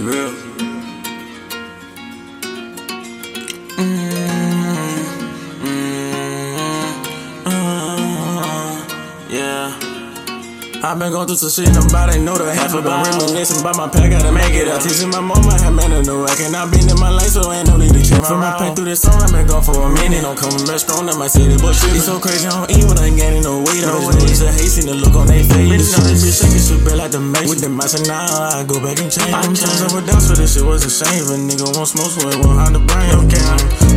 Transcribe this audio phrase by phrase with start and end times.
[0.00, 0.28] Real.
[3.76, 3.96] Mm,
[5.64, 5.96] mm,
[7.44, 8.76] mm,
[9.30, 9.72] yeah.
[10.84, 14.10] I've been going through some shit, nobody know the half about reminiscing about my pack,
[14.10, 14.82] gotta make it out.
[14.82, 17.68] Teaching my mama, I man, I know I cannot be in my life, so ain't
[17.68, 19.88] no need to check From my pain through this song, I've been gone for a
[19.96, 20.20] minute.
[20.20, 22.84] Don't come back strong in my city, but shit, it's so crazy, I don't eat
[22.84, 23.80] when I ain't gaining no weight.
[23.80, 23.96] I
[24.28, 25.40] just a hate, seen the look on their
[25.76, 27.44] Bitch, know this bitch shaking shit bad like the mace.
[27.44, 29.28] With the mask, and now I go back and change.
[29.28, 31.20] I'm times I would dance for this shit was a shame.
[31.20, 33.12] If a nigga want smoke, so it won't hide the brain.
[33.28, 33.44] Okay,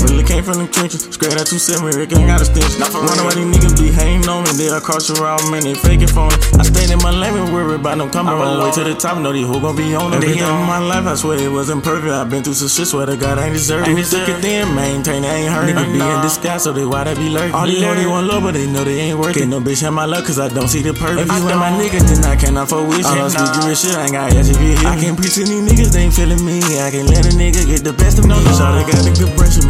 [0.04, 2.76] really came from the trenches, straight out 27, Rick ain't got a stench.
[2.84, 6.12] Wonder why these niggas be hating on me, they across your out, man, they faking
[6.12, 6.36] for me.
[6.60, 8.96] I stayed in my lane, and worry about them coming all the way to the
[8.96, 9.18] top.
[9.20, 10.18] Know these who gon' be on it.
[10.18, 12.12] Every in my life, I swear it wasn't perfect.
[12.12, 13.96] i been through some shit, swear to God, I ain't deserve it.
[14.06, 15.70] Thick it then, maintain, I ain't hurt.
[15.70, 17.54] Nigga be in disguise, so they why they be lurking.
[17.54, 19.48] All these know they want love, but they know they ain't worth it.
[19.48, 21.30] No bitch have my luck, cause I don't see the purpose.
[21.30, 23.20] If you ain't my nigga, then I cannot fuck with you.
[23.20, 25.62] I speak you shit, I ain't got ass if you I can't preach to these
[25.62, 26.60] niggas, they ain't feeling me.
[26.80, 28.36] I can't let a nigga get the best of me.
[28.58, 29.69] Shawty got a good brush, favorite geek.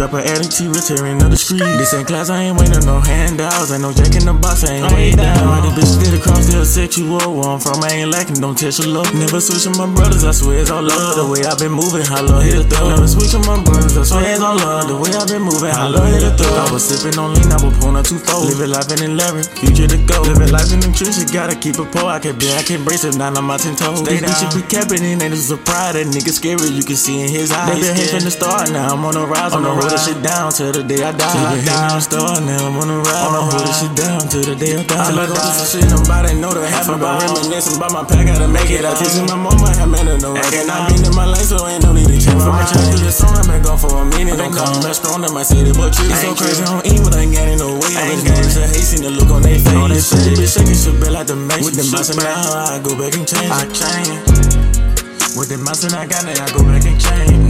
[0.00, 1.60] Drop her attitude, returning of the street.
[1.76, 3.68] This ain't class, I ain't waiting no handouts.
[3.68, 5.44] Ain't no jack in the box, I ain't way down.
[5.44, 7.20] Why the bitch did across the sexual?
[7.20, 9.12] Where I'm from, I ain't lacking, don't test your love.
[9.12, 11.20] Never switching my brothers, I swear it's all love.
[11.20, 12.88] The way i been moving, I love hit a throw.
[12.88, 14.88] Never switching my brothers, I swear it's all love.
[14.88, 16.48] The way i been moving, I love hit a throw.
[16.48, 18.48] I was sipping on lean, I was pulling a two fold.
[18.56, 20.24] Living life in 11, future to go.
[20.24, 22.08] Living life in the trenches, gotta keep it poor.
[22.08, 24.00] I can't be, I can't brace it, nine on my ten toes.
[24.00, 24.16] Down.
[24.16, 26.00] should be capping in, and it's a pride.
[26.00, 27.68] That nigga scary, you can see in his eyes.
[27.68, 29.52] They been hate from the start, now I'm on the rise.
[29.52, 31.26] On the road, this shit down till the day I die.
[31.26, 32.96] Till the down the start, now I'm on the.
[33.02, 35.06] On the road, this shit down till the day I die.
[35.10, 38.26] Till I go through some shit, nobody know the half about reminiscing about my pack,
[38.26, 38.96] gotta make it out.
[38.98, 41.82] Teaching my mama, I man, I know I cannot be in my life, so ain't
[41.82, 42.38] no need to change.
[42.38, 44.38] My church to the song, I've been gone for a minute.
[44.38, 47.14] Don't come back strong in my city, but you so crazy, I don't eat, but
[47.16, 47.96] I ain't gaining no weight.
[47.98, 49.74] I ain't gaining the hate, seen the look on their face.
[49.74, 51.64] On they shit, bitch shaking shit bad like the mace.
[51.64, 53.50] With the mouse and now I go back and change.
[53.50, 54.90] I change.
[55.38, 57.49] With the mouse and I got it, I go back and change.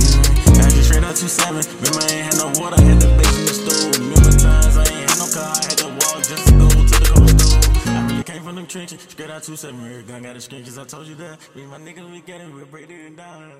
[8.71, 10.07] Trenches, straight out 27.
[10.07, 11.39] Gun got a screen, cause I told you that.
[11.57, 13.51] Me and my niggas, we get it, we break it down.